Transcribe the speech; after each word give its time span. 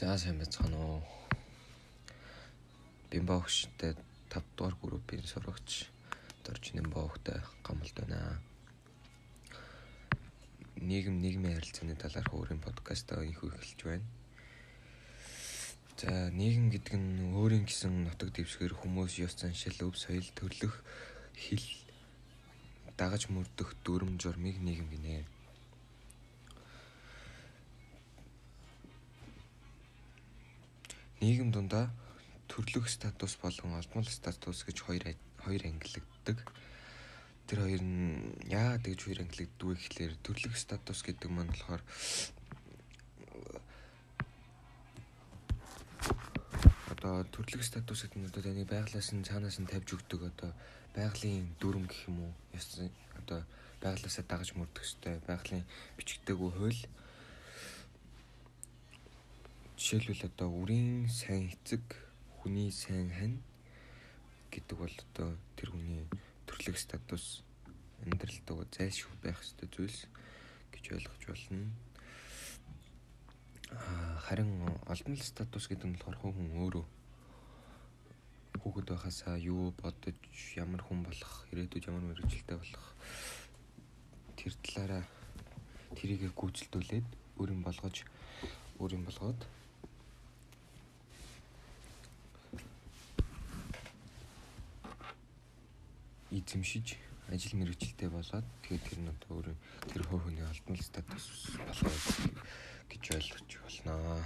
За 0.00 0.16
сайн 0.16 0.38
байцгаана 0.40 0.78
уу. 0.80 1.02
Бимба 3.10 3.36
хөштэй 3.36 3.92
5 4.32 4.56
дугаар 4.56 4.76
группийн 4.80 5.28
сурагч 5.28 5.92
Доржин 6.40 6.88
Баухтай 6.88 7.44
гамалд 7.62 7.92
байна. 8.00 8.40
Нийгэм 10.80 11.20
нийгмийн 11.20 11.60
харилцааны 11.60 12.00
талаарх 12.00 12.32
өөрийн 12.32 12.64
подкастаа 12.64 13.28
инхүү 13.28 13.52
эхэлж 13.52 13.80
байна. 13.84 14.06
За 16.00 16.32
нийгэм 16.32 16.72
гэдэг 16.72 16.96
нь 16.96 17.36
өөрийн 17.36 17.68
гэсэн 17.68 17.92
нутаг 18.08 18.32
дэвсгэр 18.32 18.72
хүмүүс 18.72 19.20
ёс 19.20 19.36
заншил, 19.36 19.84
өв 19.84 20.00
соёл, 20.00 20.24
төрлөх, 20.32 20.80
хэл 21.36 21.66
дагаж 22.96 23.28
мөрдөх 23.28 23.76
дүрм 23.84 24.16
журмыг 24.16 24.56
нийгэм 24.64 24.88
гинэ. 24.96 25.28
Нийгэм 31.20 31.52
дундаа 31.52 31.92
төрлөх 32.48 32.88
статус 32.88 33.36
болон 33.36 33.76
олдмол 33.76 34.08
статус 34.08 34.64
гэж 34.64 34.80
хоёр 34.88 35.04
хоёр 35.44 35.62
ангилагддаг. 35.68 36.38
Тэр 37.44 37.58
хоёр 37.60 37.82
нь 37.84 38.40
яагаад 38.48 38.88
гэж 38.88 39.00
хоёр 39.04 39.20
ангилагддаг 39.28 39.66
вэ 39.68 39.74
гэхлээр 39.76 40.14
төрлөх 40.24 40.56
статус 40.56 41.04
гэдэг 41.04 41.28
маань 41.28 41.52
болохоор 41.52 41.82
одоо 46.88 47.14
төрлөх 47.28 47.68
статус 47.68 48.00
гэдэг 48.00 48.16
нь 48.16 48.28
одоо 48.32 48.40
таны 48.40 48.64
байглаас 48.64 49.12
нь 49.12 49.26
цаанаас 49.28 49.60
нь 49.60 49.68
тавьж 49.68 49.92
өгдөг 50.00 50.20
одоо 50.24 50.56
байгалийн 50.96 51.52
дүрм 51.60 51.84
гэх 51.84 52.08
юм 52.08 52.32
уу? 52.32 52.32
Одоо 53.20 53.44
байглаасаа 53.84 54.24
дагаж 54.24 54.56
мөрдөх 54.56 54.88
хэвээр 54.88 55.20
байгалийн 55.28 55.68
бичигдээгүй 56.00 56.50
хууль 56.56 56.80
Жишээлбэл 59.80 60.28
одоо 60.28 60.52
үрийн 60.60 61.08
сайн 61.08 61.48
эцэг, 61.48 61.80
хүний 62.36 62.68
сайн 62.68 63.08
хань 63.16 63.40
гэдэг 64.52 64.76
бол 64.76 64.92
одоо 64.92 65.32
тэр 65.56 65.72
хүний 65.72 66.04
төрлөх 66.44 66.76
статус 66.76 67.40
амьдралтаа 68.04 68.68
зайлшгүй 68.76 69.16
байх 69.24 69.40
ёстой 69.40 69.72
зүйлс 69.72 70.04
гэж 70.76 70.84
ойлгож 71.00 71.22
байна. 71.32 71.72
Харин 74.28 74.68
олдмол 74.84 75.24
статус 75.24 75.64
гэдэг 75.64 75.88
нь 75.88 75.96
болохоор 75.96 76.36
хүн 76.36 76.60
өөрөө 76.60 76.84
хүүхэд 78.60 78.84
байхасаа 78.84 79.40
юу 79.40 79.72
бодож 79.80 80.20
ямар 80.60 80.84
хүн 80.84 81.08
болох, 81.08 81.48
ирээдүйд 81.56 81.88
ямар 81.88 82.04
мэрэгчлээ 82.04 82.60
болох 82.60 82.86
тэр 84.36 84.52
талаараа 84.60 85.04
тэрийгэ 85.96 86.36
гүйцэлдүүлээд 86.36 87.08
өөрийн 87.40 87.64
болгож 87.64 88.04
өөрийн 88.76 89.08
болгоод 89.08 89.40
эзэмшиж 96.40 96.96
ажил 97.30 97.54
мэргэжилтэй 97.58 98.10
болоод 98.10 98.46
тэгээд 98.66 98.84
тэр 98.88 98.98
нь 99.04 99.12
одоо 99.14 99.30
өөрөө 99.38 99.56
тэр 99.92 100.02
хөө 100.08 100.20
хөний 100.24 100.42
алдмал 100.42 100.82
статус 100.82 101.54
болоо 101.54 101.92
гэж 102.90 103.04
ойлгож 103.14 103.50
байна. 103.86 104.24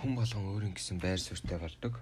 Хүн 0.00 0.16
болгон 0.16 0.44
өөрийн 0.56 0.74
гэсэн 0.74 0.98
байр 0.98 1.20
суурьтай 1.20 1.58
болдог. 1.60 2.00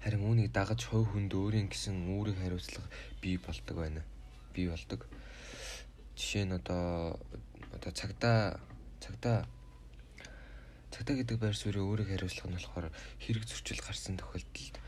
Харин 0.00 0.24
үүнийг 0.24 0.52
дагаж 0.52 0.84
хувь 0.88 1.12
хүнд 1.12 1.32
өөрийн 1.32 1.68
гэсэн 1.68 2.08
үүрэг 2.12 2.40
хариуцлага 2.40 2.88
бий 3.20 3.36
болдог 3.36 3.76
байна. 3.76 4.02
Бий 4.56 4.68
болдог. 4.68 5.04
Жишээ 6.16 6.44
нь 6.48 6.56
одоо 6.56 7.20
одоо 7.72 7.92
цагтаа 7.92 8.60
цагтаа 9.00 9.48
Цагтаа 10.94 11.18
гэдэг 11.18 11.42
байр 11.42 11.58
суурийн 11.58 11.90
өөрийг 11.90 12.08
хариуцлага 12.14 12.54
нь 12.54 12.54
болохоор 12.54 12.86
хэрэг 13.18 13.44
зөрчил 13.50 13.82
гарсан 13.82 14.14
тохиолдолд 14.14 14.78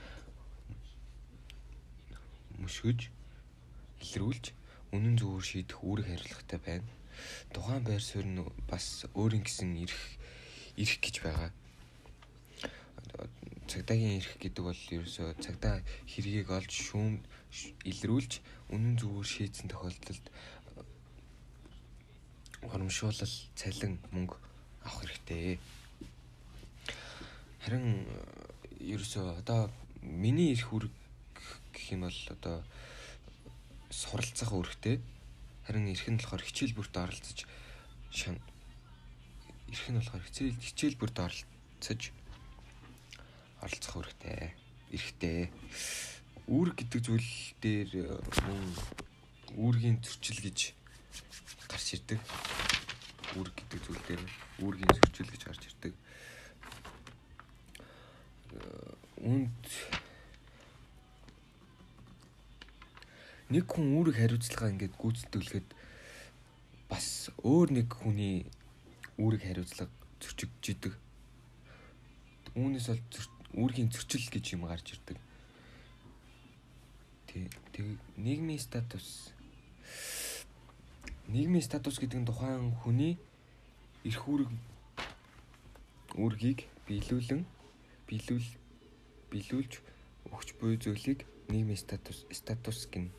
мөшгөж 2.62 3.10
илрүүлж 4.06 4.44
үнэн 4.94 5.19
зөвөр 5.19 5.42
шийдэх 5.42 5.82
үүрэг 5.82 6.06
хариуцлагатай 6.06 6.60
байна. 6.62 6.86
Тухайн 7.50 7.82
байр 7.82 8.03
суурь 8.06 8.31
нь 8.31 8.38
бас 8.70 9.03
өөрийн 9.19 9.42
гэсэн 9.42 9.82
эрх 9.82 9.98
эрх 10.78 10.94
гэж 11.03 11.16
байгаа. 11.26 11.50
Цагдаагийн 13.66 14.22
эрх 14.22 14.38
гэдэг 14.38 14.62
бол 14.62 14.82
ерөөсөө 14.94 15.42
цагдаа 15.42 15.82
хэргийг 16.06 16.54
олж 16.54 16.70
шүүм 16.70 17.19
илрүүлж 17.82 18.32
үнэн 18.70 18.94
зөвөр 18.94 19.26
шийдсэн 19.26 19.66
тохиолдолд 19.75 20.26
урамшуулал, 22.62 23.34
цалин, 23.58 23.98
мөнгө 24.14 24.38
авах 24.86 25.02
хэрэгтэй. 25.02 25.58
Харин 27.66 28.06
ерөөсөө 28.78 29.43
одоо 29.43 29.66
миний 29.99 30.54
эрх 30.54 30.71
үүрэг 30.71 30.94
гэх 31.75 31.99
юм 31.99 32.06
бол 32.06 32.21
одоо 32.31 32.62
суралцах 33.91 34.54
үүрэгтэй. 34.54 35.03
Харин 35.66 35.91
эрх 35.91 36.06
нь 36.06 36.15
болохоор 36.15 36.47
хичээл 36.47 36.78
бүрт 36.78 36.94
оролцож 36.94 37.43
шан 38.15 38.38
эрх 39.66 39.82
нь 39.91 39.99
болохоор 39.99 40.22
хичээл 40.31 40.62
хичээл 40.62 40.94
бүрт 40.94 41.19
оролцож 41.19 42.03
оролцох 43.59 43.94
үүрэгтэй. 43.99 44.55
Эрхтэй. 44.94 45.50
Үүрэг 46.47 46.87
гэдэг 46.87 47.00
зүйл 47.03 47.31
дээр 47.59 47.91
мөн 48.47 48.62
үүргийн 49.59 49.99
зөрчил 50.06 50.38
гэж 50.38 50.71
гарч 51.66 51.99
ирдэг. 51.99 52.22
Үүрэг 53.34 53.59
гэдэг 53.59 53.81
зүйл 53.82 54.03
дээр 54.06 54.22
үүргийн 54.62 54.94
зөрчил 55.03 55.34
гэж 55.34 55.43
гарч 55.50 55.66
ирдэг 55.66 56.06
үнд 59.22 59.62
нэг 63.50 63.64
хүн 63.70 63.94
үүрэг 63.94 64.16
хариуцлага 64.18 64.70
ингээд 64.74 64.94
гүйцэтгэлэхэд 64.98 65.68
бас 66.90 67.30
өөр 67.46 67.68
нэг 67.78 67.88
хүний 67.94 68.46
үүрэг 69.18 69.42
хариуцлага 69.46 69.90
зөрчигдөж 70.22 70.66
идэг. 70.74 70.94
Үүнээс 72.58 72.86
бол 72.90 73.02
үүргийн 73.54 73.90
зөрчил 73.94 74.26
гэж 74.30 74.58
юм 74.58 74.66
гарч 74.66 74.98
ирдэг. 74.98 75.18
Тэг 77.74 77.86
нийгмийн 78.16 78.58
статус 78.58 79.30
нийгмийн 81.28 81.62
статус 81.62 81.98
гэдэг 81.98 82.22
нь 82.22 82.28
тухайн 82.28 82.72
хүний 82.82 83.18
эрх 84.06 84.22
үүрэг 84.26 84.50
үүргийг 86.16 86.66
биелүүлэн 86.86 87.42
биелүүл 88.06 88.49
билүүлж 89.31 89.72
өгч 90.31 90.49
буй 90.61 90.78
зүйлийг 90.78 91.27
нийгмийн 91.49 91.78
статус 91.78 92.27
статус 92.31 92.87
гин. 92.91 93.11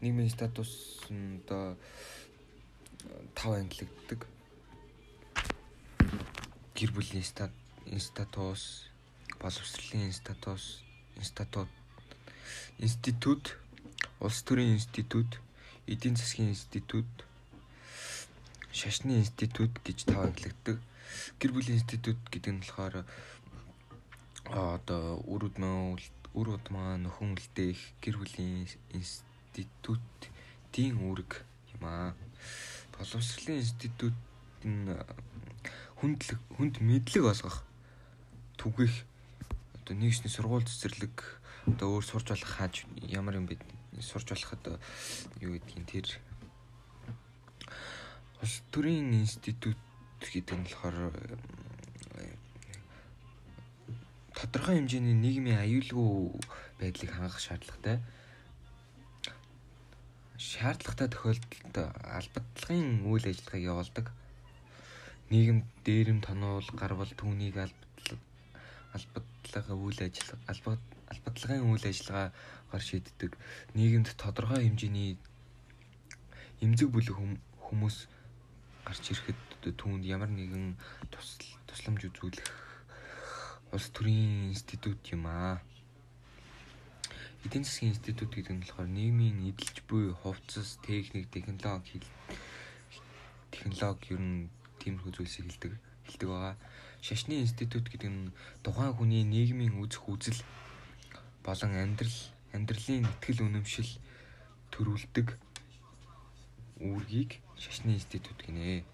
Нийгмийн 0.00 0.30
статус 0.30 1.02
нь 1.10 1.38
одоо 1.42 1.76
тав 3.34 3.52
ангилагддаг. 3.54 4.26
Гэр 6.74 6.90
бүлийн 6.94 7.22
статус, 7.22 8.90
боловсролын 9.38 10.12
статус, 10.12 10.82
институт, 11.16 11.68
институт, 12.78 13.56
улс 14.20 14.42
төрийн 14.42 14.74
институт, 14.78 15.38
эдийн 15.86 16.16
засгийн 16.16 16.50
институт, 16.54 17.10
шашны 18.72 19.18
институт 19.22 19.70
гэж 19.84 20.06
тав 20.10 20.26
ангилагддаг. 20.26 20.78
Гэр 21.38 21.52
бүлийн 21.52 21.78
институт 21.78 22.18
гэдэг 22.30 22.52
нь 22.54 22.62
болохоор 22.62 23.06
одоо 24.52 25.24
үр 25.24 25.48
удмаа 25.48 25.96
үр 26.36 26.48
удмаа 26.56 27.00
нөхөн 27.00 27.36
үлдээх 27.36 27.80
гэр 28.04 28.16
бүлийн 28.20 28.68
институтийн 28.92 31.00
үүрэг 31.00 31.40
юм 31.76 31.84
аа. 31.88 32.12
Боловсролын 32.92 33.64
институт 33.64 34.16
нь 34.64 34.92
хүнд 35.96 36.20
хүнд 36.56 36.84
мэдлэг 36.84 37.24
олгох 37.24 37.64
түгэх 38.60 38.92
одоо 39.80 39.94
нэгсний 39.96 40.28
сургууль 40.28 40.68
цэцэрлэг 40.68 41.16
одоо 41.72 41.96
өөр 41.96 42.04
сурж 42.04 42.28
болох 42.28 42.52
хааж 42.52 42.84
ямар 43.08 43.40
юм 43.40 43.48
бэ 43.48 43.56
сурж 44.00 44.36
болоход 44.36 44.76
юу 45.40 45.56
гэдгийг 45.56 45.88
тэр 45.88 46.08
улс 48.42 48.58
төрийн 48.74 49.14
институт 49.14 49.78
гэдэг 50.20 50.56
нь 50.58 50.66
болохоор 50.66 51.14
тодорхой 54.36 54.76
хэмжээний 54.80 55.14
нийгмийн 55.14 55.60
аюулгүй 55.60 56.40
байдлыг 56.80 57.10
хангах 57.12 57.40
шаардлагатай. 57.40 58.00
Шаардлагатай 60.36 61.08
тохиолдолд 61.12 61.76
албадлагын 62.18 63.04
үйл 63.06 63.26
ажиллагааг 63.28 63.68
явуулдаг. 63.72 64.06
Нийгэм 65.30 65.58
дээрэм 65.84 66.20
тонуул 66.24 66.68
гарвал 66.76 67.12
түүнийг 67.12 67.56
албадлага 67.60 69.74
үйл 69.76 70.00
ажиллагаа 70.00 70.80
албадлагын 71.12 71.68
үйл 71.68 71.84
ажиллагаагаар 71.88 72.84
шийддэг. 72.88 73.36
Нийгэмд 73.76 74.08
тодорхой 74.16 74.64
хэмжээний 74.64 75.16
эмзэг 76.64 76.88
бүлэг 76.90 77.16
хүмүүс 77.68 77.96
гарч 78.84 79.04
ирэхэд 79.12 79.76
түүнд 79.78 80.04
ямар 80.08 80.30
нэгэн 80.32 80.76
тусламж 81.68 82.02
үзүүлэх 82.10 82.71
улс 83.72 83.88
төрийн 83.88 84.52
институт 84.52 85.00
юм 85.08 85.26
аа. 85.26 85.62
Эдийн 87.44 87.64
засгийн 87.64 87.92
институт 87.96 88.30
гэдэг 88.30 88.52
нь 88.52 88.62
болохоор 88.62 88.88
нийгмийн 88.88 89.48
эдэлж 89.50 89.76
буй 89.88 90.12
хувцас, 90.12 90.78
техник, 90.84 91.26
технологи 91.32 92.04
технологи 93.50 94.12
ер 94.14 94.20
нь 94.20 94.50
тиймэрхүү 94.80 95.12
зүйлсийг 95.16 95.46
хэлдэг 95.48 95.72
хэлдэг 96.04 96.28
байгаа. 96.28 96.54
Шашны 97.00 97.40
институт 97.40 97.88
гэдэг 97.88 98.10
нь 98.12 98.32
тухайн 98.64 98.92
хүний 98.92 99.24
нийгмийн 99.24 99.80
үзэх 99.80 100.04
үзэл 100.04 100.40
болон 101.40 101.72
амьдрал 101.72 102.18
амьдралын 102.52 103.08
ихтгэл 103.08 103.44
үнэмшил 103.48 103.90
төрүүлдэг 104.72 105.28
үүргийг 106.84 107.40
шашны 107.56 107.96
институт 107.96 108.38
гинэ. 108.44 108.84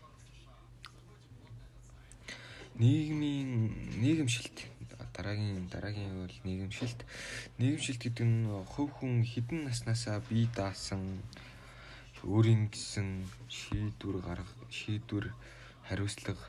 Нийгмийн 2.79 3.75
нийгэмшилт 4.03 4.57
дараагийн 5.19 5.67
дараагийн 5.67 6.15
бол 6.23 6.37
нийгэмшилт. 6.47 7.01
Нийгэмшилт 7.59 8.01
гэдэг 8.07 8.23
нь 8.23 8.47
хувь 8.71 8.95
хүн 8.95 9.27
хідэн 9.27 9.67
наснаасаа 9.67 10.23
бие 10.31 10.47
даасан 10.55 11.03
өөрийн 12.23 12.71
гэсэн 12.71 13.27
шийдвэр 13.51 14.23
гаргах, 14.23 14.71
шийдвэр 14.71 15.35
хариуцлага 15.91 16.47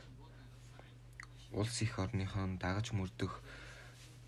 улс 1.52 1.82
их 1.82 1.98
орныхоо 1.98 2.46
дагаж 2.62 2.94
мөрдөх 2.94 3.42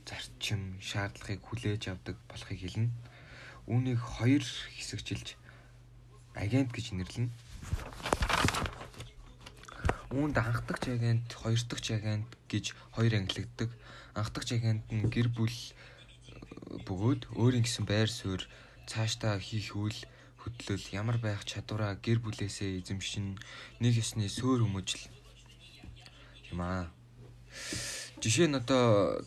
зарчим, 0.09 0.81
шаардлагыг 0.81 1.41
хүлээж 1.45 1.93
авдаг 1.93 2.17
болохыг 2.25 2.59
хэлнэ. 2.61 2.89
Үүнийг 3.69 4.01
хоёр 4.01 4.41
хэсэгчилж 4.41 5.37
агент 6.33 6.73
гэж 6.73 6.97
нэрлэнэ. 6.97 7.29
Үүнд 10.11 10.35
анхдагч 10.35 10.91
агент, 10.91 11.31
хоёр 11.31 11.61
дахь 11.71 11.87
агент 11.95 12.27
гэж 12.51 12.75
хоёр 12.91 13.15
ангилагддаг. 13.15 13.71
Анхдагч 14.11 14.59
агент 14.59 14.83
нь 14.91 15.07
гэр 15.07 15.31
бүл 15.31 15.47
э, 15.47 16.83
бөгөөд 16.83 17.31
өөрийн 17.39 17.63
гэсэн 17.63 17.87
байр 17.87 18.11
суурь 18.11 18.43
цаашдаа 18.91 19.39
хийх 19.39 19.71
үйл 19.71 19.95
хөдлөл 20.35 20.83
ямар 20.91 21.15
байх 21.15 21.47
чадвараа 21.47 21.95
гэр 21.95 22.19
бүлээсээ 22.19 22.83
эзэмшин 22.83 23.39
нэг 23.79 23.93
ёсны 24.03 24.27
сөөр 24.27 24.67
хүмүүжил 24.67 25.07
юм 26.51 26.59
аа. 26.59 26.91
Жишээ 28.19 28.51
нь 28.51 28.59
одоо 28.59 29.23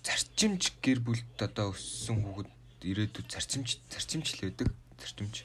зарчимч 0.00 0.72
гэр 0.80 1.04
бүлд 1.04 1.36
одоо 1.36 1.76
өссөн 1.76 2.24
хүүхэд 2.24 2.50
ирээдүйд 2.80 3.28
зарчимч 3.28 3.68
зарчимч 3.92 4.40
л 4.40 4.48
байдаг. 4.48 4.68
Зарчимч. 4.96 5.44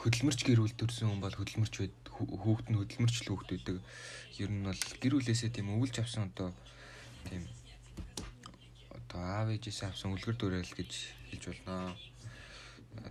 Хөдөлмөрч 0.00 0.40
гэр 0.48 0.64
бүл 0.64 0.72
төрсэн 0.72 1.12
хүн 1.12 1.20
бол 1.20 1.36
хөдөлмөрч 1.36 1.74
байд 1.76 1.99
хүүхэд 2.20 2.68
нь 2.70 2.78
хөдөлмөрч 2.78 3.16
л 3.24 3.30
хүүхэд 3.32 3.50
байдаг. 3.50 3.76
Ер 4.36 4.50
нь 4.52 4.64
бол 4.68 4.82
гэр 5.00 5.14
бүлээсээ 5.16 5.50
тийм 5.50 5.72
өвлж 5.74 5.96
авсан 6.00 6.28
одоо 6.28 6.52
тийм 7.24 7.48
одоо 8.92 9.20
аав 9.20 9.48
ээжээс 9.50 9.88
авсан 9.88 10.12
үлгэр 10.12 10.36
дуурайл 10.36 10.74
гэж 10.76 10.92
хэлж 11.32 11.44
болно. 11.50 11.96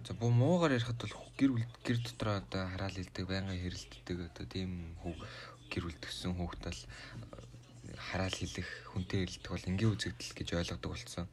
За 0.05 0.13
буу 0.13 0.31
муугаар 0.31 0.77
ярихад 0.77 1.01
бол 1.01 1.15
гэр 1.39 1.51
бүл 1.53 1.67
гэр 1.83 1.97
дотроо 2.03 2.35
одоо 2.43 2.63
хараал 2.71 2.95
хэлдэг, 2.95 3.25
байнгын 3.27 3.59
хэрэлддэг 3.59 4.17
одоо 4.29 4.45
тийм 4.45 4.95
хүү 5.01 5.13
гэр 5.71 5.83
бүл 5.87 5.99
төссөн 6.03 6.33
хүүхэд 6.35 6.63
бол 6.67 6.81
хараал 7.97 8.35
хэлэх, 8.37 8.69
хүнтэй 8.91 9.19
хэлдэг 9.25 9.51
бол 9.51 9.69
энгийн 9.69 9.93
үзэгдэл 9.95 10.37
гэж 10.37 10.47
ойлгодог 10.55 10.89
болсон 10.91 11.27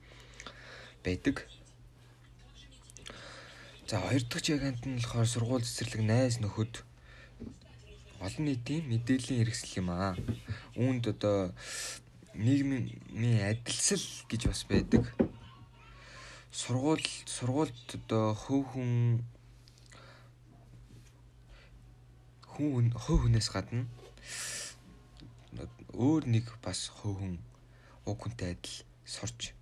байдаг. 1.05 1.37
За 3.87 4.02
хоёр 4.02 4.22
дахь 4.26 4.43
жигант 4.43 4.82
нь 4.82 4.99
болохоор 4.99 5.29
сургууль 5.31 5.62
цэцэрлэг 5.62 6.02
найз 6.02 6.43
нөхөд 6.43 6.82
олон 8.25 8.45
нийтийн 8.49 8.89
мэдээллийн 8.89 9.41
хэрэгсэл 9.45 9.79
юм 9.81 9.89
аа. 9.91 10.17
Үүнд 10.77 11.05
одоо 11.13 11.53
нийгмийн 12.35 13.41
адилсал 13.51 14.07
гэж 14.31 14.43
бас 14.49 14.63
байдаг. 14.69 15.05
Сургууль 16.51 17.09
сургуульд 17.25 17.89
одоо 17.99 18.33
хөв 18.33 18.63
хүн 18.73 19.21
хүн 22.57 22.87
хөв 22.97 23.19
хүнээс 23.21 23.49
гадна 23.53 23.85
өөр 25.93 26.25
нэг 26.29 26.47
бас 26.65 26.89
хөв 26.89 27.21
хүн 27.21 27.37
уг 28.09 28.17
хүнтэй 28.21 28.57
адил 28.57 28.77
сурч 29.05 29.53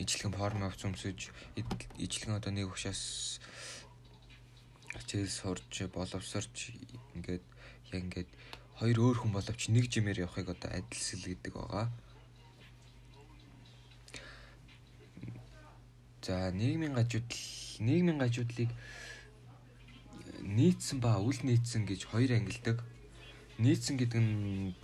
ижлэгэн 0.00 0.32
форм 0.32 0.64
авч 0.64 0.84
өмсөж 0.88 1.32
ижлэгэн 2.00 2.36
одоо 2.36 2.52
нэг 2.52 2.72
ухшаас 2.72 3.40
хичээл 4.98 5.30
сурч 5.30 5.86
боловсорч 5.94 6.74
ингээд 7.14 7.44
яг 7.92 8.02
ингээд 8.02 8.30
хоёр 8.80 8.98
өөр 8.98 9.16
хүн 9.20 9.32
боловч 9.36 9.68
нэг 9.70 9.86
жимээр 9.92 10.24
явахыг 10.26 10.48
одоо 10.50 10.70
адилсэл 10.72 11.24
гэдэг 11.30 11.52
байгаа. 11.54 11.86
За 16.24 16.50
нийгмийн 16.50 16.94
гажуудл 16.94 17.38
нийгмийн 17.78 18.18
гажуудлыг 18.18 18.70
нийцсэн 20.42 20.98
ба 21.00 21.20
үл 21.20 21.38
нийцсэн 21.44 21.86
гэж 21.86 22.10
хоёр 22.10 22.30
ангилдаг 22.36 22.78
нийцсэн 23.58 23.96
гэдэг 24.00 24.20
нь 24.20 24.74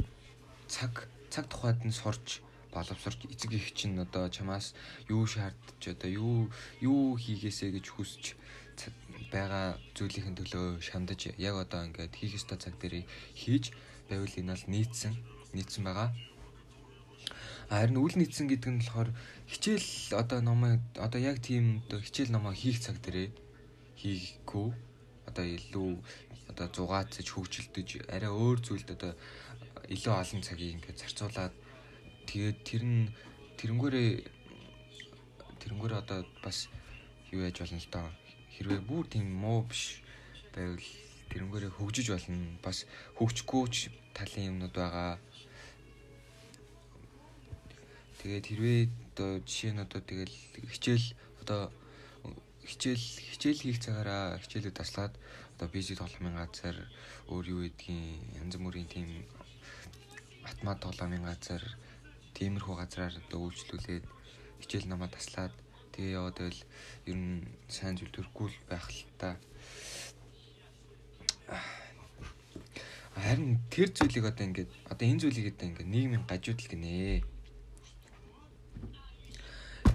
цаг 0.69 1.09
цаг 1.33 1.49
тухайд 1.49 1.81
нь 1.85 1.93
сурч 1.93 2.41
боловсрч 2.73 3.25
эцэг 3.33 3.53
их 3.57 3.73
чинь 3.73 3.99
одоо 3.99 4.29
чамаас 4.29 4.75
юу 5.09 5.25
шаардж 5.27 5.83
одоо 5.89 6.11
юу 6.11 6.39
юу 6.81 7.17
хийгээсэ 7.17 7.73
гэж 7.73 7.87
хүсч 7.89 8.25
байгаа 9.33 9.79
зүйлийн 9.97 10.37
төлөө 10.39 10.81
шандаж 10.89 11.21
яг 11.39 11.55
одоо 11.65 11.81
ингээд 11.89 12.15
хийх 12.17 12.37
ёстой 12.39 12.59
цаг 12.59 12.75
дээрээ 12.79 13.05
хийж 13.35 13.65
байвал 14.09 14.35
энэ 14.41 14.53
бол 14.55 14.67
нийцсэн 14.75 15.15
нийцсэн 15.57 15.83
байгаа. 15.85 16.11
Харин 17.71 17.99
үл 17.99 18.15
нийцсэн 18.15 18.47
гэдэг 18.47 18.71
нь 18.71 18.81
болохоор 18.81 19.11
хичээл 19.51 19.91
одоо 20.23 20.41
номоо 20.41 20.79
одоо 21.07 21.21
яг 21.21 21.43
тийм 21.43 21.83
одоо 21.87 22.01
хичээл 22.01 22.35
номоо 22.35 22.55
хийх 22.55 22.79
цаг 22.79 22.97
дээрээ 23.03 23.29
хийхгүй 24.01 24.69
одоо 25.27 25.45
илүү 25.45 25.91
одоо 26.51 26.67
зугаацж 26.77 27.27
хөгжилдөж 27.27 27.89
арай 28.15 28.31
өөр 28.31 28.59
зүйлд 28.63 28.89
одоо 28.97 29.13
илүү 29.95 30.15
олон 30.15 30.43
цагийг 30.47 30.79
ингээд 30.79 31.03
зарцуулаад 31.03 31.55
тэгээд 32.31 32.59
тэр 32.69 32.83
нь 32.87 33.11
тэрнгүүрээ 33.59 34.11
тэрнгүүрээ 35.63 35.99
одоо 36.05 36.21
бас 36.45 36.71
юу 37.35 37.43
яаж 37.43 37.59
болно 37.59 37.83
л 37.83 37.91
доо 37.91 38.07
хэрвээ 38.57 38.81
бүр 38.89 39.05
тийм 39.07 39.29
муу 39.37 39.69
биш 39.69 40.01
байвал 40.57 40.89
тэрнгүүрээ 41.31 41.73
хөгжиж 41.77 42.07
болно. 42.11 42.59
Бас 42.65 42.89
хөгжихгүйч 43.21 43.93
талын 44.17 44.49
юмнууд 44.51 44.75
байгаа. 44.75 45.21
Тэгээд 48.21 48.47
хэрвээ 48.49 48.81
одоо 49.13 49.31
жишээ 49.45 49.73
нь 49.77 49.85
одоо 49.85 50.01
тэгэл 50.01 50.37
хичээл 50.73 51.07
одоо 51.45 51.63
хичээл 52.65 53.07
хичээл 53.31 53.63
хийх 53.63 53.79
цагаараа 53.85 54.41
хичээлээ 54.43 54.75
таслаад 54.75 55.13
одоо 55.55 55.69
PC 55.71 55.95
тоглоомын 56.01 56.41
газар 56.41 56.77
өөр 57.31 57.45
юу 57.55 57.61
гэдгийг 57.65 58.41
янз 58.41 58.55
бүрийн 58.59 58.89
тийм 58.91 59.09
автомат 60.49 60.83
тоглоомын 60.83 61.25
газар 61.29 61.63
тиймэрхүү 62.35 62.75
газраар 62.77 63.15
одоо 63.15 63.39
үйлчлүүлээд 63.47 64.05
хичээл 64.61 64.91
намаа 64.91 65.09
таслаад 65.09 65.55
тэгээ 65.97 66.17
яваад 66.21 66.37
байвал 66.37 66.63
ер 67.09 67.17
нь 67.17 67.49
сайн 67.73 67.97
зүйл 67.97 68.13
төрөхгүй 68.13 68.53
байх 68.69 68.85
л 68.93 69.01
та. 69.17 69.41
Харин 73.17 73.57
тэр 73.73 73.89
зүйлийг 73.97 74.29
одоо 74.29 74.45
ингээд 74.45 74.71
одоо 74.93 75.07
энэ 75.09 75.21
зүйлийг 75.25 75.57
одоо 75.57 75.67
ингээд 75.73 75.89
нийгмийн 75.89 76.25
гажуудал 76.29 76.69
гинэ 76.69 77.25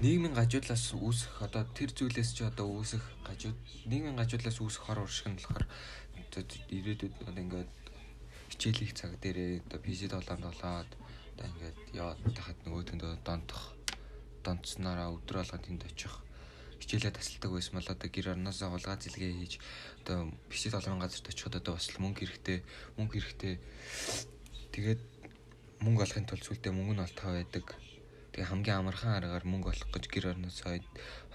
нийгмийн 0.01 0.34
гажуудлаас 0.34 0.98
үүсэх 0.98 1.46
одоо 1.46 1.62
тэр 1.77 1.93
зүйлээс 1.93 2.34
чи 2.34 2.41
одоо 2.41 2.65
үүсэх 2.74 3.05
гажууд 3.22 3.60
нийгмийн 3.86 4.17
гажуудлаас 4.17 4.58
үүсэх 4.58 4.81
хор 4.89 5.05
уршиг 5.05 5.29
нь 5.29 5.38
болохоор 5.38 5.65
ирээдүйд 6.74 7.13
ингээд 7.46 7.70
хичээл 8.50 8.81
их 8.89 8.98
цаг 8.98 9.13
дээрээ 9.22 9.62
одоо 9.70 9.79
PC 9.86 10.10
тоглоомд 10.10 10.50
болоод 10.50 10.89
одоо 11.38 11.46
ингээд 11.46 11.77
яваад 11.93 12.20
тахад 12.34 12.58
нөгөөдөндөө 12.65 13.12
донтох 13.22 13.63
донцснараа 14.45 15.13
өдөр 15.15 15.41
алга 15.41 15.57
тэнд 15.62 15.86
очих 15.89 16.13
хичээлээ 16.81 17.13
тасалдаг 17.13 17.51
байсан 17.53 17.74
бол 17.77 17.93
одоо 17.93 18.10
гэр 18.10 18.33
орноосоо 18.33 18.74
хулгай 18.74 18.98
зэлгээ 18.98 19.33
хийж 19.38 19.53
одоо 20.01 20.33
PC 20.50 20.74
тоглоомын 20.74 21.05
газарт 21.05 21.29
очиход 21.29 21.62
одоо 21.62 21.74
бас 21.77 21.88
мөнгө 22.01 22.25
хэрэгтэй 22.25 22.57
мөнгө 22.98 23.13
хэрэгтэй 23.13 23.53
тэгээд 24.74 25.01
мөнгө 25.86 26.01
олохын 26.05 26.25
тулд 26.25 26.45
сүлдээ 26.45 26.74
мөнгө 26.74 26.93
нь 26.98 27.05
олтгоо 27.05 27.31
байдаг 27.38 27.65
Тэгээ 28.31 28.48
хамгийн 28.48 28.79
амархан 28.79 29.19
аргаар 29.19 29.43
мөнгө 29.43 29.75
олох 29.75 29.91
гэж 29.91 30.05
гэр 30.07 30.31
орноосоо 30.31 30.79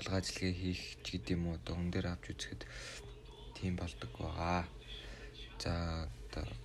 хулгай 0.00 0.20
зэлгээ 0.25 0.52
хийх 0.56 0.82
ч 1.04 1.20
гэдэм 1.20 1.44
үү 1.44 1.56
одоо 1.60 1.76
хүн 1.76 1.92
дээр 1.92 2.08
авч 2.08 2.32
үзэхэд 2.32 2.64
тийм 3.52 3.76
болдог 3.76 4.08
байгаа. 4.16 4.64
За 5.60 6.08
одоо 6.08 6.48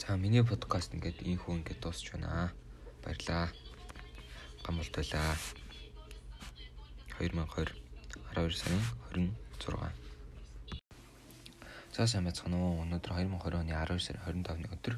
За 0.00 0.20
миний 0.20 0.44
подкаст 0.44 0.92
ингээд 0.92 1.24
ийхүү 1.24 1.64
ингээд 1.64 1.80
дуусч 1.80 2.12
байна. 2.12 2.52
Баярлаа. 3.00 3.48
Гамбалт 4.64 4.94
байлаа. 4.94 5.36
2020 7.18 7.74
12 8.34 8.56
сарын 8.56 8.82
20 9.12 9.92
За 11.92 12.06
сайн 12.06 12.24
байцгаана 12.24 12.56
уу. 12.56 12.82
Өнөөдөр 12.84 13.12
2020 13.18 13.60
оны 13.60 13.72
12 13.74 14.04
сарын 14.06 14.44
25-ны 14.44 14.68
өдөр 14.76 14.94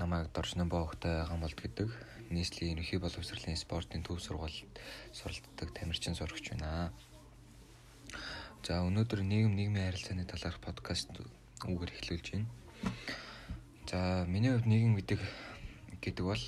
намайг 0.00 0.32
Доржнон 0.32 0.68
боогтой 0.68 1.26
гамболд 1.28 1.54
гэдэг 1.54 1.90
нийслэлийн 2.30 2.74
ерөнхий 2.74 2.98
боловсролын 2.98 3.56
спортын 3.56 4.02
төв 4.02 4.18
сургуульд 4.22 4.80
суралцдаг 5.12 5.70
тамирчин 5.76 6.14
сурагч 6.18 6.50
байна. 6.50 6.90
За 8.66 8.80
өнөөдөр 8.82 9.22
нийгэм 9.22 9.54
нийгмийн 9.54 9.92
харилцааны 9.92 10.24
талаарх 10.24 10.58
подкаст 10.58 11.12
үгээр 11.62 11.92
эхлүүлж 11.94 12.26
байна. 12.32 12.48
За 13.86 14.24
миний 14.26 14.50
хувьд 14.50 14.66
нийгэм 14.66 14.96
гэдэг 14.98 15.20
гэдэг 16.00 16.24
бол 16.24 16.42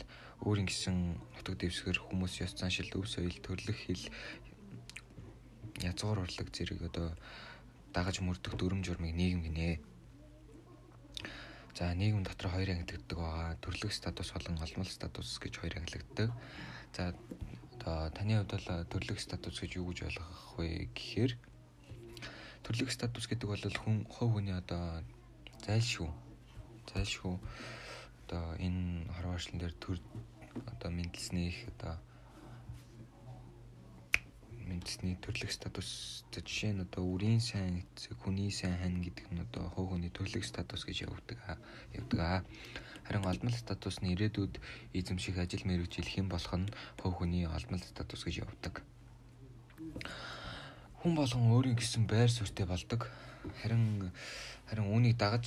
өөрийн 0.45 0.69
гэсэн 0.69 1.17
нутаг 1.37 1.55
дэвсгэр 1.57 1.99
хүмүүс 2.03 2.45
ёс 2.45 2.53
заншил 2.59 2.91
өв 2.99 3.09
соёл 3.09 3.37
төрлөх 3.41 3.79
хэл 3.87 4.05
язгуур 5.81 6.25
урлаг 6.25 6.49
зэрэг 6.53 6.81
одоо 6.89 7.17
дагаж 7.95 8.21
мөрдөх 8.21 8.55
дүрм 8.57 8.85
журмыг 8.85 9.15
нийгэм 9.17 9.41
гинэ. 9.47 9.81
За 11.77 11.93
нийгэм 11.93 12.25
дотор 12.25 12.53
хоёр 12.53 12.73
ангилагддаг 12.73 13.19
байгаа. 13.19 13.57
Төрлөх 13.65 13.93
статус 13.93 14.33
болон 14.33 14.61
олмол 14.61 14.89
статус 14.89 15.39
гэж 15.41 15.55
хоёр 15.61 15.75
ангилагддаг. 15.81 16.33
За 16.97 17.15
одоо 17.77 18.11
таны 18.11 18.37
хувьд 18.37 18.53
бол 18.53 18.85
төрлөх 18.93 19.21
статус 19.21 19.61
гэж 19.61 19.77
юу 19.77 19.93
гэж 19.93 20.09
ойлгох 20.09 20.59
вэ 20.59 20.89
гэхээр 20.97 21.33
төрлөх 22.65 22.91
статус 22.91 23.31
гэдэг 23.31 23.47
бол 23.47 23.63
хүн 23.63 24.03
хувь 24.11 24.33
хүний 24.35 24.57
одоо 24.57 25.05
зайлшгүй 25.63 26.11
зайлшгүй 26.91 27.39
одоо 28.27 28.59
энэ 28.59 29.07
хорвоочлон 29.15 29.63
дээр 29.63 29.75
төр 29.79 30.03
одоо 30.67 30.91
мэдлсний 30.91 31.55
их 31.55 31.63
одоо 31.71 31.95
үндэсний 34.67 35.15
төрлөх 35.23 35.55
статус 35.55 36.25
жишээ 36.35 36.75
нь 36.75 36.83
одоо 36.83 37.07
үрийн 37.07 37.39
сайн 37.39 37.87
эцэг 37.87 38.19
хүний 38.19 38.51
сайн 38.51 38.75
хань 38.83 38.99
гэдэг 38.99 39.27
нь 39.31 39.45
одоо 39.47 39.71
хувь 39.71 39.95
хүний 39.95 40.11
төрлөх 40.11 40.43
статус 40.43 40.83
гэж 40.83 41.07
явагддаг 41.07 41.39
явдаг. 41.95 42.43
Харин 43.07 43.31
олмол 43.31 43.55
статус 43.55 44.03
нь 44.03 44.11
ирээдүйд 44.11 44.59
эзэмших 44.91 45.39
ажил 45.39 45.63
мэргэжил 45.63 46.11
хэн 46.11 46.27
болох 46.27 46.51
нь 46.59 46.67
хувь 46.99 47.23
хүний 47.23 47.47
олмол 47.47 47.79
статус 47.79 48.27
гэж 48.27 48.43
явдаг. 48.43 48.83
Хүн 50.99 51.15
болгон 51.15 51.47
өөрийн 51.55 51.79
гэсэн 51.79 52.11
байр 52.11 52.27
суурьтай 52.27 52.67
болдог. 52.67 53.07
Харин 53.63 54.11
харин 54.67 54.91
үүнийг 54.91 55.15
дагаж 55.15 55.47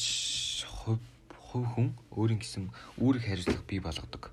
хувь 0.64 1.04
хувь 1.50 1.66
хүн 1.74 1.90
өөрийн 2.14 2.42
гэсэн 2.42 2.70
үүрэг 3.02 3.24
хариуцлага 3.26 3.66
бий 3.66 3.82
болгодог. 3.82 4.30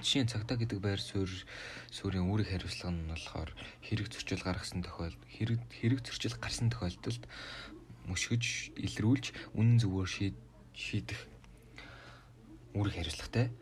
Жишээ 0.00 0.24
нь 0.24 0.32
цагтаа 0.32 0.56
гэдэг 0.56 0.80
байр 0.80 1.00
суурь 1.02 1.44
суурийн 1.92 2.32
үүрэг 2.32 2.48
хариуцлага 2.48 2.96
нь 2.96 3.12
болохоор 3.12 3.50
хэрэг 3.84 4.08
зөрчил 4.08 4.40
гаргасан 4.40 4.80
тохиолдолд 4.80 5.20
хэрэг 5.28 5.60
хэрэг 5.68 6.00
зөрчил 6.00 6.36
гарсан 6.40 6.72
тохиолдолд 6.72 7.28
мөшгөж 8.08 8.72
илрүүлж 8.78 9.26
үнэн 9.52 9.76
зөвөөр 9.84 10.08
шийдэх 10.72 11.20
үүрэг 12.72 12.94
хариуцлагатай. 12.96 13.52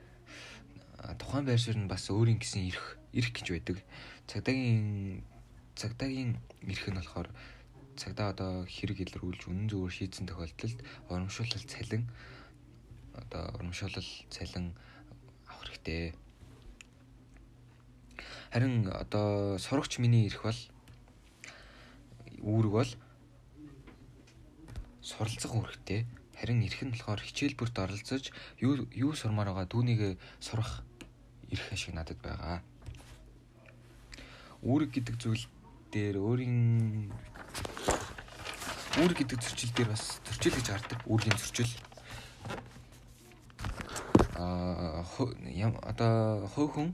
Тухайн 1.18 1.44
байр 1.50 1.58
суурь 1.58 1.80
нь 1.82 1.90
бас 1.90 2.06
өөрийн 2.14 2.38
гэсэн 2.38 2.62
эрх 2.70 2.94
эрх 3.10 3.30
гэж 3.34 3.46
байдаг. 3.50 3.82
Цагдаагийн 4.30 5.26
цагдаагийн 5.74 6.38
эрх 6.62 6.84
нь 6.86 6.98
болохоор 7.00 7.28
цагдаа 7.96 8.32
одоо 8.36 8.52
хэрэг 8.68 8.98
илрүүлж 9.02 9.48
үнэн 9.48 9.66
зөвөөр 9.72 9.92
шийдсэн 9.92 10.28
тохиолдолд 10.28 10.78
урамшуулал 11.08 11.64
цалин 11.64 12.04
одоо 13.16 13.42
урамшуулал 13.56 14.10
цалин 14.30 14.76
авах 15.48 15.64
хэрэгтэй. 15.64 16.14
Харин 18.52 18.88
одоо 18.92 19.58
сурагч 19.58 19.98
миний 19.98 20.28
ирэх 20.28 20.44
бол 20.44 20.60
үүрэг 22.44 22.72
бол 22.72 22.90
суралцах 25.00 25.52
үүрэгтэй. 25.56 26.06
Харин 26.36 26.60
ирэх 26.62 26.82
нь 26.84 26.92
болохоор 26.92 27.20
хичээл 27.24 27.56
бүрт 27.56 27.76
оролцож 27.78 28.30
юу 28.60 28.84
юу 28.92 29.12
сурмаар 29.16 29.50
байгаа 29.50 29.66
түүнийг 29.72 30.20
сурах 30.40 30.84
ирэх 31.48 31.72
ашиг 31.72 31.94
надад 31.94 32.20
байгаа. 32.20 32.60
Үүрэг 34.62 34.90
гэдэг 34.92 35.16
зүйл 35.16 35.44
дээр 35.92 36.20
өөрийн 36.20 37.12
үүрэг 38.96 39.18
гэдэг 39.20 39.40
зөрчил 39.44 39.72
дээр 39.76 39.90
бас 39.92 40.20
зөрчил 40.24 40.56
гэж 40.56 40.66
гардаг. 40.72 41.00
Үүргийн 41.04 41.36
зөрчил. 41.36 41.72
Аа 44.40 45.04
одоо 45.84 46.48
хувь 46.48 46.72
хүн 46.72 46.88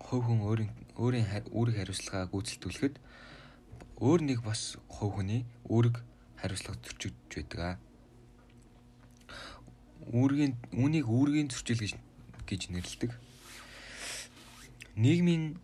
хувь 0.00 0.24
хүн 0.24 0.40
өөрийн 0.48 0.72
өөрийн 0.96 1.26
үүрэг 1.52 1.76
хариуцлагаа 1.76 2.32
гүйцэлдүүлэхэд 2.32 2.96
өөр 4.00 4.20
нэг 4.24 4.40
бас 4.40 4.80
хувь 4.88 5.12
хүний 5.20 5.44
үүрэг 5.68 6.00
хариуцлага 6.40 6.80
зөрчигдөж 6.80 7.32
байдаг. 7.36 7.76
Үүргийн 10.08 10.56
үүнийг 10.72 11.04
үүргийн 11.04 11.52
зөрчил 11.52 11.84
гэж 11.84 11.92
гэж 12.48 12.62
нэрлэдэг. 12.72 13.12
Нийгмийн 14.96 15.60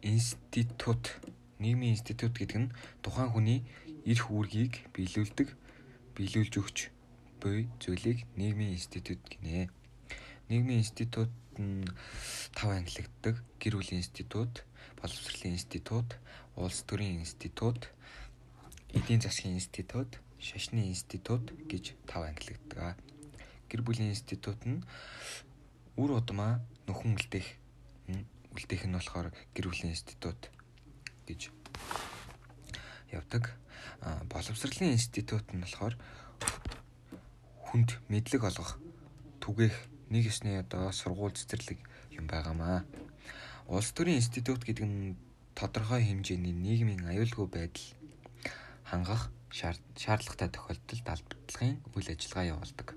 институт 0.00 1.12
нийгмийн 1.58 1.94
институт 1.94 2.32
гэдэг 2.38 2.58
нь 2.58 2.72
тухайн 3.02 3.30
хүний 3.34 3.60
эрх 4.06 4.30
үүргийг 4.30 4.88
биелүүлдэг 4.94 5.48
биелүүлж 6.14 6.54
өгч 6.58 6.78
буй 7.38 7.70
зүйлийг 7.78 8.26
нийгмийн 8.34 8.74
институт 8.74 9.22
гинэ. 9.30 9.70
Нийгмийн 10.50 10.82
институт 10.82 11.30
нь 11.58 11.86
тав 12.54 12.70
ангилагддаг. 12.74 13.38
Гэр 13.62 13.78
бүлийн 13.78 14.02
институт, 14.02 14.66
боловсролын 14.98 15.54
институт, 15.54 16.18
улс 16.56 16.82
төрийн 16.82 17.22
институт, 17.22 17.90
эдийн 18.90 19.22
засгийн 19.22 19.58
институт, 19.58 20.18
шашны 20.38 20.90
институт 20.90 21.54
гэж 21.70 21.94
тав 22.06 22.26
ангилагддаг. 22.26 22.98
Гэр 23.70 23.82
бүлийн 23.82 24.14
институт 24.14 24.58
нь 24.66 24.82
үр 25.94 26.10
удмаа 26.18 26.62
нөхөн 26.86 27.14
үлдээх 27.18 27.48
үлдээх 28.54 28.86
нь 28.86 28.96
болохоор 28.98 29.30
гэр 29.54 29.66
бүлийн 29.70 29.94
институт 29.94 30.50
гэж 31.28 31.52
явдаг. 33.12 33.52
Боловсролын 34.32 34.96
институт 34.96 35.44
нь 35.52 35.60
болохоор 35.60 35.94
хүнд 37.68 38.00
мэдлэг 38.08 38.42
олгох, 38.48 38.80
түгээх 39.44 39.76
нэг 40.08 40.32
ёсны 40.32 40.56
одоо 40.62 40.92
сургууль 40.92 41.36
цэцэрлэг 41.36 41.78
юм 42.16 42.24
байгаамаа. 42.26 42.84
Улс 43.68 43.92
төрийн 43.92 44.20
институт 44.24 44.64
гэдэг 44.64 44.86
нь 44.88 45.16
тодорхой 45.52 46.00
хэмжээний 46.04 46.54
нийгмийн 46.54 47.04
аюулгүй 47.04 47.46
байдал 47.50 47.86
хангах 48.88 49.28
шаардлагатай 49.52 50.48
тохиолдолд 50.48 51.06
албадлагын 51.08 51.76
үйл 51.92 52.08
ажиллагаа 52.08 52.50
явуулдаг. 52.56 52.88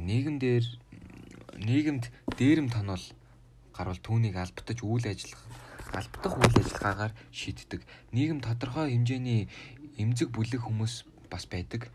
Нийгэм 0.00 0.36
дээр 0.40 0.64
нийгэмд 1.60 2.04
дээрэм 2.38 2.68
тонол 2.72 3.04
гарвал 3.76 4.00
түүнийг 4.00 4.36
албатаж 4.36 4.78
үйл 4.80 5.04
ажиллагаа 5.04 5.61
албадах 5.92 6.34
үйл 6.40 6.56
ажиллагаагаар 6.60 7.12
шийддэг. 7.30 7.80
Нийгэм 8.12 8.40
тодорхой 8.40 8.92
хэмжээний 8.92 9.48
эмзэг 10.00 10.28
бүлэг 10.32 10.64
хүмүүс 10.64 11.04
бас 11.30 11.44
байдаг 11.46 11.92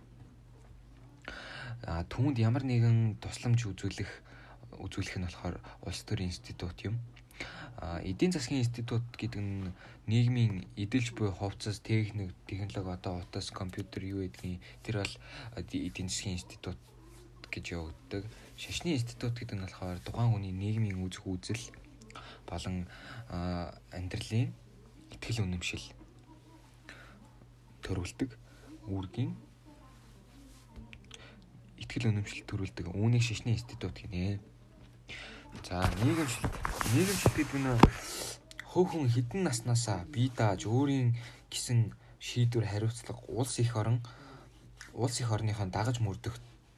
түүнд 1.86 2.38
ямар 2.42 2.64
нэгэн 2.66 3.22
тусламж 3.22 3.70
үзүүлэх 3.70 4.12
үзүүлэх 4.82 5.16
нь 5.22 5.28
болохоор 5.28 5.56
улс 5.86 6.02
төрийн 6.04 6.34
институт 6.34 6.78
юм. 6.84 6.98
Эдийн 7.80 8.34
засгийн 8.34 8.66
институт 8.66 9.06
гэдэг 9.14 9.42
нь 9.42 9.72
нийгмийн 10.10 10.66
эдэлж 10.76 11.14
буй 11.14 11.30
хувцас, 11.30 11.80
техник, 11.80 12.34
технологи 12.50 12.90
одоо 12.98 13.22
утас, 13.22 13.54
компьютер 13.54 14.02
юу 14.04 14.26
гэдгийг 14.26 14.60
тэр 14.82 15.06
бол 15.06 15.14
эдийн 15.56 16.10
засгийн 16.10 16.42
институт 16.42 16.80
гэж 17.54 17.66
явагддаг. 17.78 18.26
Шашны 18.58 18.98
институт 18.98 19.38
гэдэг 19.38 19.56
нь 19.56 19.66
болохоор 19.70 20.00
тухайн 20.02 20.34
хүний 20.34 20.52
нийгмийн 20.52 20.98
үзэх 21.06 21.24
үзэл 21.30 21.64
болон 22.50 22.88
амьдралын 23.92 24.56
итгэл 25.14 25.44
үнэмшил 25.44 25.86
төрүүлдэг 27.84 28.32
үүргийн 28.88 29.32
ихтгэл 31.78 32.10
өнөмшил 32.12 32.44
төрүүлдэг 32.50 32.86
үүнийг 32.92 33.24
шишний 33.24 33.56
институт 33.56 33.96
гинэ. 33.96 34.40
За 35.64 35.86
нийгэмшил 36.04 36.50
нийгэмшил 36.92 37.34
гэдэг 37.38 37.60
нь 37.64 37.70
хөв 38.72 38.86
хүн 38.92 39.08
хідэн 39.08 39.48
наснаасаа 39.48 40.04
бие 40.12 40.32
дааж 40.34 40.68
өөрийн 40.68 41.16
гисэн 41.52 41.94
шийдвэр 42.20 42.66
хариуцлага 42.68 43.24
улс 43.32 43.60
их 43.64 43.76
орон 43.80 44.04
улс 44.94 45.20
их 45.22 45.32
орныхон 45.32 45.72
дагаж 45.72 45.98
мөрдөх 46.04 46.36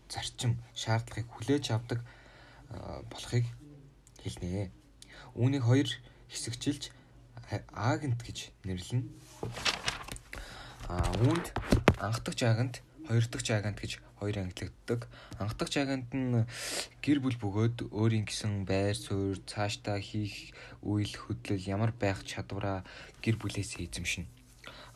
зарчим 0.09 0.59
шаардлагыг 0.75 1.27
хүлээж 1.31 1.65
авдаг 1.71 1.99
болохыг 3.11 3.45
хэлнэ. 4.21 4.71
Үүнийг 5.39 5.63
хоёр 5.63 5.87
хэсэгчилж 6.27 6.91
агент 7.71 8.19
гэж 8.27 8.51
нэрлэнэ. 8.67 9.07
А 10.91 10.99
үүнд 11.23 11.55
анхдагч 11.95 12.43
агент 12.43 12.83
хоёр 13.07 13.23
дахь 13.23 13.47
жаагант 13.47 13.79
гэж 13.79 14.03
хоёр 14.19 14.35
ангилагддаг. 14.35 15.07
Анх 15.39 15.55
дахь 15.55 15.71
жаагант 15.71 16.11
нь 16.11 16.43
гэр 16.99 17.23
бүл 17.23 17.39
бөгөөд 17.39 17.87
өөрийн 17.87 18.27
гэсэн 18.27 18.67
байр 18.67 18.99
суурь, 18.99 19.39
цаашдаа 19.47 20.03
хийх 20.03 20.51
үйл 20.83 21.15
хөдлөл 21.15 21.63
ямар 21.71 21.95
байх 21.95 22.27
чадвараа 22.27 22.83
гэр 23.23 23.39
бүлээс 23.39 23.79
эзэмшнэ. 23.79 24.27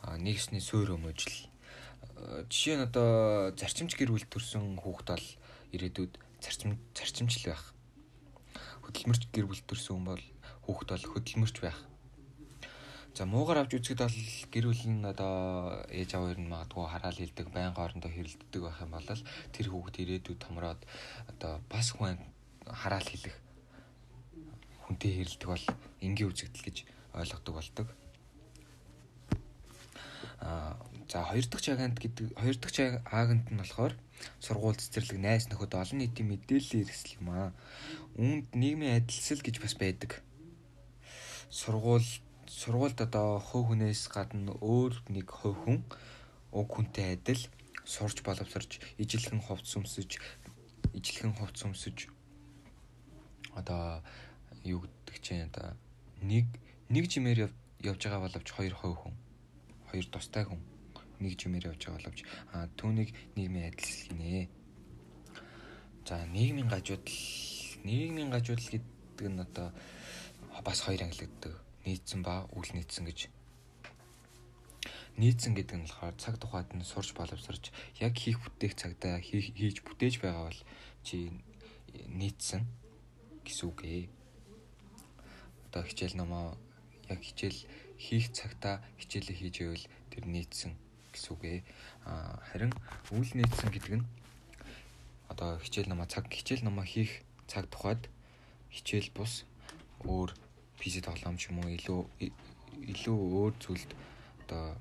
А 0.04 0.20
нэгсний 0.20 0.60
суурь 0.60 0.92
өмөжл. 0.92 1.48
Жишээ 2.52 2.76
нь 2.78 2.86
одоо 2.86 3.56
зарчимч 3.56 3.96
гэр 3.96 4.12
бүл 4.12 4.28
төрсэн 4.28 4.76
хүүхэд 4.76 5.08
бол 5.08 5.26
ирээдүйд 5.72 6.12
зарчим 6.44 6.76
зарчимчл 6.92 7.48
байх. 7.48 7.72
Хөдөлмөрч 8.84 9.32
гэр 9.32 9.48
бүл 9.48 9.64
төрсэн 9.64 9.96
хүн 9.96 10.06
бол 10.12 10.24
хүүхэд 10.64 10.88
бол 10.90 11.06
хөдөлмөрч 11.12 11.56
байх 11.62 11.78
За 13.14 13.26
муугар 13.30 13.62
авч 13.62 13.78
үзэхэд 13.78 14.02
бол 14.02 14.18
гэр 14.50 14.66
бүл 14.74 14.84
нь 14.90 15.06
одоо 15.06 15.86
ээж 15.86 16.18
аав 16.18 16.26
хоёр 16.26 16.38
нь 16.42 16.50
магадгүй 16.50 16.82
хараал 16.90 17.14
хилдэг, 17.14 17.46
байнга 17.54 17.78
хоорондоо 17.78 18.10
хэрэлддэг 18.10 18.62
байх 18.66 18.82
юм 18.82 18.90
бол 18.90 19.06
тэр 19.54 19.66
хүүхэд 19.70 19.96
ирээдүйд 20.02 20.40
томроод 20.42 20.82
одоо 21.30 21.62
бас 21.70 21.94
хүн 21.94 22.18
хараал 22.66 23.06
хилэх 23.06 23.38
хүнтэй 24.82 25.12
хэрэлдэг 25.14 25.46
бол 25.46 25.66
энгийн 26.02 26.30
үзэгдэл 26.34 26.66
гэж 26.66 26.76
ойлгодог 27.14 27.54
болдог. 27.54 27.86
Аа 30.42 30.74
за 31.06 31.22
хоёр 31.22 31.46
дахь 31.46 31.62
чагант 31.62 32.02
гэдэг 32.02 32.34
хоёр 32.34 32.56
дахь 32.58 32.78
аагант 33.14 33.46
нь 33.46 33.60
болохоор 33.62 33.94
сургууль 34.42 34.82
цэцэрлэг 34.82 35.22
найс 35.22 35.46
нөхөд 35.46 35.78
олон 35.78 36.02
нийтийн 36.02 36.34
мэдээллийн 36.34 36.82
хэрэгсэл 36.82 37.16
юм 37.22 37.30
аа. 37.30 37.54
Үүнд 38.18 38.58
нийгмийн 38.58 38.98
адилсал 38.98 39.38
гэж 39.38 39.62
бас 39.62 39.78
байдаг. 39.78 40.18
Сургууль 41.50 42.06
сургуульд 42.48 43.00
одоо 43.00 43.40
хувь 43.40 43.68
хүнээс 43.72 44.08
гадна 44.08 44.52
өөр 44.60 44.92
нэг 45.08 45.28
хувь 45.30 45.58
хүн 45.64 45.78
уг 46.52 46.68
хүнтэй 46.70 47.16
адил 47.16 47.42
сурч 47.84 48.22
боловсрч 48.22 48.80
ижилхэн 49.02 49.40
хувцс 49.40 49.76
өмсөж 49.76 50.20
ижилхэн 50.92 51.32
хувцс 51.36 51.64
өмсөж 51.66 52.08
одоо 53.58 54.02
юу 54.64 54.84
гэдэг 54.84 55.16
чинь 55.24 55.46
одоо 55.48 55.76
нэг 56.22 56.46
нэг 56.88 57.04
жимээр 57.08 57.50
явж 57.80 58.00
байгаа 58.04 58.24
боловч 58.24 58.48
хоёр 58.52 58.74
хувь 58.76 58.98
хүн 59.00 59.14
хоёр 59.88 60.06
тустай 60.12 60.44
хүн 60.44 60.60
нэг 61.20 61.38
жимээр 61.40 61.72
явж 61.72 61.80
байгаа 61.84 62.00
боловч 62.00 62.20
а 62.52 62.68
түүнийг 62.76 63.10
нийгмийн 63.36 63.70
адил 63.72 63.88
хийнэ. 63.88 64.48
За 66.04 66.26
нийгмийн 66.26 66.68
гажуудал 66.68 67.16
нийгмийн 67.84 68.30
гажуудал 68.30 68.68
гэдэг 68.68 69.28
нь 69.32 69.40
одоо 69.40 69.68
бас 70.62 70.78
хоёр 70.84 71.02
ангилагддаг 71.02 71.54
нийцсэн 71.84 72.22
ба 72.22 72.46
үл 72.54 72.68
нийцсэн 72.76 73.04
гэж 73.08 73.32
нийцсэн 75.16 75.54
гэдэг 75.54 75.76
нь 75.78 75.86
болохоор 75.86 76.14
цаг 76.18 76.34
тухайд 76.42 76.70
нь 76.74 76.82
сурч 76.82 77.14
боловсрч 77.14 77.70
яг 78.02 78.14
хийх 78.18 78.42
бүтээх 78.42 78.74
цагтаа 78.74 79.22
хийж 79.22 79.82
бүтээж 79.86 80.18
байгаа 80.18 80.50
бол 80.50 80.60
чи 81.06 81.30
нийцсэн 82.10 82.66
гэсэн 83.46 83.66
үг 83.70 83.80
ээ. 83.86 84.02
Одоо 85.70 85.82
хичээл 85.86 86.18
номоо 86.18 86.58
яг 87.06 87.20
хичээл 87.22 87.60
хийх 87.98 88.34
цагтаа 88.34 88.82
хичээлээ 88.98 89.36
хийж 89.38 89.56
байвал 89.62 89.86
тэр 90.10 90.24
нийцсэн 90.26 90.72
гэсэн 91.14 91.30
үг 91.30 91.42
ээ. 91.46 91.60
А 92.08 92.42
харин 92.50 92.74
үл 93.14 93.30
нийцсэн 93.38 93.70
гэдэг 93.70 93.94
нь 94.02 94.06
одоо 95.30 95.62
хичээл 95.62 95.94
номоо 95.94 96.10
цаг 96.10 96.26
хичээл 96.26 96.66
номоо 96.66 96.82
хийх 96.82 97.22
цаг 97.46 97.70
тухайд 97.70 98.10
хичээл 98.74 99.14
бус 99.14 99.46
өөр 100.04 100.30
PC 100.78 101.00
тоглоомч 101.04 101.48
юм 101.50 101.64
уу 101.64 101.70
илүү 101.72 102.00
илүү 102.92 103.16
өөр 103.16 103.52
зүйлд 103.62 103.90
одоо 104.44 104.76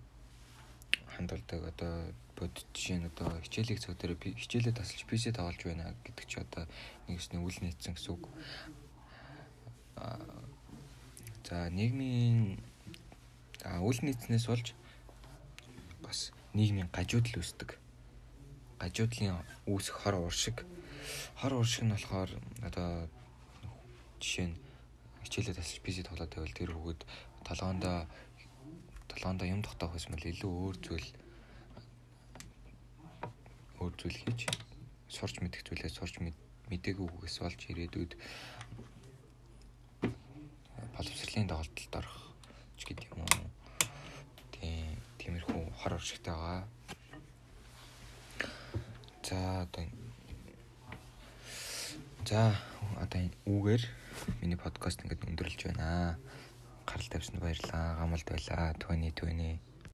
хандуулдаг 1.16 1.62
одоо 1.72 1.94
бод 2.36 2.54
жишээ 2.74 2.98
нь 3.00 3.10
одоо 3.12 3.30
хичээлийг 3.46 3.80
цаг 3.80 3.96
дээр 3.98 4.18
хичээлээ 4.20 4.74
тасалж 4.74 5.06
PC 5.06 5.32
тоглож 5.32 5.62
байна 5.64 5.94
гэдэг 6.04 6.26
чи 6.28 6.38
одоо 6.42 6.66
нэгсний 7.08 7.40
үл 7.40 7.58
нийцсэн 7.62 7.94
гэсэн 7.94 8.12
үг. 8.18 8.24
За 11.48 11.70
нийгмийн 11.70 12.58
үл 13.64 14.00
нийцнээс 14.02 14.50
болж 14.50 14.74
бас 16.02 16.34
нийгмийн 16.58 16.90
гажуудал 16.90 17.40
үүсдэг. 17.40 17.78
Гажуудлын 18.82 19.38
үүсэх 19.70 19.96
хор 20.02 20.18
уршиг 20.18 20.66
хор 21.38 21.54
уршиг 21.62 21.86
нь 21.86 21.94
болохоор 21.94 22.32
одоо 22.66 23.08
жишээ 24.20 24.48
нь 24.50 24.63
хичээлээ 25.24 25.56
тасч 25.58 25.80
PC 25.84 26.04
тоглоод 26.06 26.32
байвал 26.36 26.56
тэр 26.56 26.72
хүүхэд 26.76 27.02
толгоондоо 27.48 27.98
толгоондоо 29.12 29.48
юм 29.48 29.62
тогтоох 29.64 29.96
байсан 29.96 30.14
бол 30.14 30.30
илүү 30.32 30.52
өөр 30.52 30.76
зүйл 30.86 31.10
өөр 33.80 33.94
зүйл 34.00 34.18
хийж 34.22 34.42
сурч 35.08 35.36
мэдэх 35.42 35.64
зүйлээ 35.68 35.92
сурч 35.92 36.16
мэдээгүй 36.72 37.08
хүүгээс 37.08 37.38
болж 37.44 37.62
ирээдүйд 37.72 38.12
боловсролын 40.96 41.50
доголдолд 41.50 41.94
орох 42.00 42.18
ч 42.78 42.82
гэдэг 42.88 43.12
юм 43.12 43.24
уу. 43.24 43.48
Тийм 44.54 44.98
тиймэрхүү 45.20 45.64
хор 45.80 45.94
оршигтай 45.98 46.34
байгаа. 46.36 46.64
За 49.24 49.66
одоо 49.66 49.86
За 52.24 52.56
одоо 53.04 53.20
үүгээр 53.44 53.84
миний 54.42 54.58
подкаст 54.58 55.04
ингээд 55.04 55.26
өндөрлж 55.28 55.62
байна. 55.68 56.18
Гарал 56.86 57.10
тавьсанд 57.10 57.42
баярлалаа. 57.42 57.98
Гамалд 58.00 58.28
байлаа. 58.30 58.74
2020 58.78 59.73